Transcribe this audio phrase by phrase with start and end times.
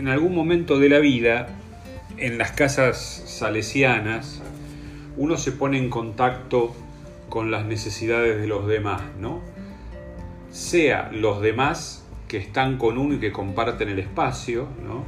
[0.00, 1.48] en algún momento de la vida,
[2.16, 4.40] en las casas salesianas,
[5.18, 6.74] uno se pone en contacto
[7.28, 9.42] con las necesidades de los demás, ¿no?
[10.50, 15.04] Sea los demás que están con uno y que comparten el espacio, ¿no?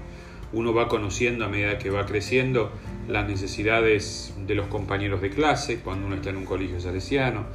[0.52, 2.70] Uno va conociendo a medida que va creciendo
[3.08, 7.46] las necesidades de los compañeros de clase cuando uno está en un colegio salesiano,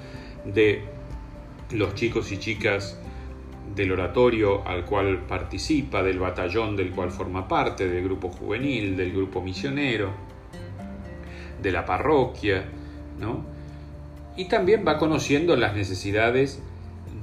[0.43, 0.81] de
[1.69, 2.99] los chicos y chicas
[3.77, 9.13] del oratorio al cual participa, del batallón del cual forma parte, del grupo juvenil, del
[9.13, 10.09] grupo misionero,
[11.61, 12.65] de la parroquia,
[13.19, 13.45] ¿no?
[14.35, 16.59] Y también va conociendo las necesidades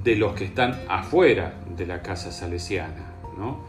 [0.03, 3.59] de los que están afuera de la casa salesiana, ¿no?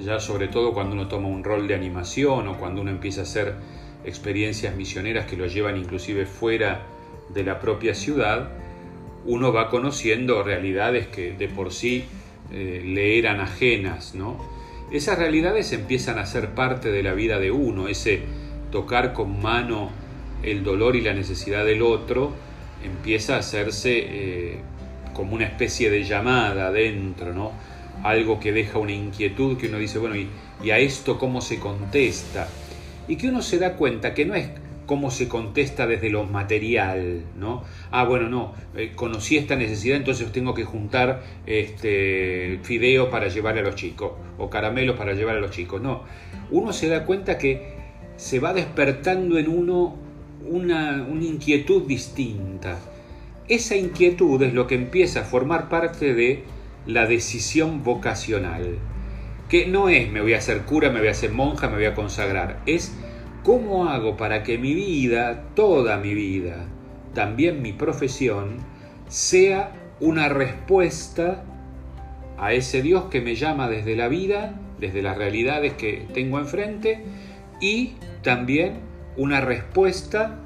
[0.00, 3.24] Ya sobre todo cuando uno toma un rol de animación o cuando uno empieza a
[3.24, 3.56] hacer
[4.04, 6.82] experiencias misioneras que lo llevan inclusive fuera
[7.34, 8.50] de la propia ciudad,
[9.24, 12.04] uno va conociendo realidades que de por sí
[12.52, 14.36] eh, le eran ajenas, ¿no?
[14.90, 18.20] Esas realidades empiezan a ser parte de la vida de uno, ese
[18.70, 19.90] tocar con mano
[20.42, 22.32] el dolor y la necesidad del otro
[22.84, 24.58] empieza a hacerse eh,
[25.14, 27.52] como una especie de llamada adentro, ¿no?
[28.02, 30.28] Algo que deja una inquietud que uno dice, bueno, ¿y,
[30.62, 32.48] y a esto cómo se contesta?
[33.06, 34.48] Y que uno se da cuenta que no es
[34.92, 37.62] cómo se contesta desde lo material, ¿no?
[37.90, 43.56] Ah, bueno, no, eh, conocí esta necesidad, entonces tengo que juntar este, fideo para llevar
[43.56, 45.80] a los chicos, o caramelos para llevar a los chicos.
[45.80, 46.02] No,
[46.50, 47.72] uno se da cuenta que
[48.16, 49.96] se va despertando en uno
[50.46, 52.78] una, una inquietud distinta.
[53.48, 56.44] Esa inquietud es lo que empieza a formar parte de
[56.84, 58.76] la decisión vocacional,
[59.48, 61.86] que no es me voy a hacer cura, me voy a hacer monja, me voy
[61.86, 62.92] a consagrar, es
[63.44, 66.64] ¿Cómo hago para que mi vida, toda mi vida,
[67.12, 68.58] también mi profesión,
[69.08, 71.42] sea una respuesta
[72.38, 77.02] a ese Dios que me llama desde la vida, desde las realidades que tengo enfrente,
[77.60, 78.74] y también
[79.16, 80.38] una respuesta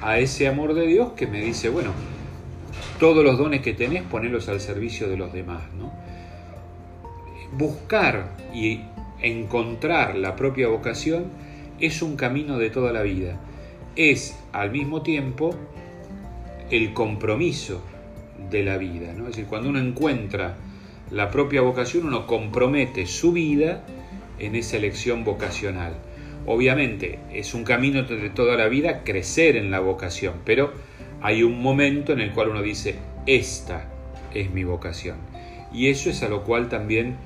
[0.00, 1.92] a ese amor de Dios que me dice, bueno,
[2.98, 5.62] todos los dones que tenés, ponelos al servicio de los demás.
[5.78, 5.92] ¿no?
[7.56, 8.82] Buscar y
[9.20, 11.24] encontrar la propia vocación
[11.80, 13.40] es un camino de toda la vida.
[13.96, 15.54] Es al mismo tiempo
[16.70, 17.82] el compromiso
[18.50, 19.12] de la vida.
[19.12, 19.24] ¿no?
[19.24, 20.56] Es decir, cuando uno encuentra
[21.10, 23.84] la propia vocación, uno compromete su vida
[24.38, 25.92] en esa elección vocacional.
[26.46, 30.72] Obviamente es un camino de toda la vida crecer en la vocación, pero
[31.20, 32.96] hay un momento en el cual uno dice,
[33.26, 33.84] esta
[34.34, 35.16] es mi vocación.
[35.72, 37.16] Y eso es a lo cual también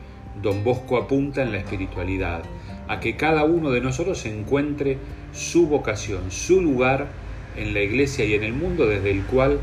[0.43, 2.43] don Bosco apunta en la espiritualidad
[2.89, 4.99] a que cada uno de nosotros encuentre
[5.33, 7.09] su vocación, su lugar
[7.57, 9.59] en la iglesia y en el mundo desde el cual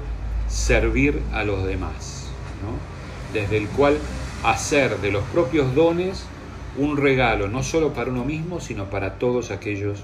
[0.47, 2.31] servir a los demás,
[3.34, 3.97] desde el cual
[4.44, 6.25] hacer de los propios dones
[6.78, 10.03] un regalo no solo para uno mismo, sino para todos aquellos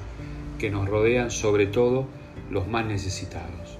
[0.59, 2.05] que nos rodean, sobre todo
[2.51, 3.79] los más necesitados.